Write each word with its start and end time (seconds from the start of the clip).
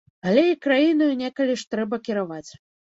Але 0.29 0.43
і 0.53 0.59
краінаю 0.63 1.11
некалі 1.21 1.61
ж 1.65 1.71
трэба 1.77 2.05
кіраваць. 2.11 2.47